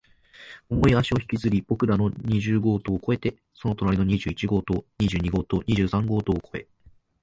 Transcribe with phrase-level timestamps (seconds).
[0.71, 6.67] 重い足を引きずり、僕らの二十号棟を越えて、その隣の二十一号棟、二十二号棟、二十三号棟を越え、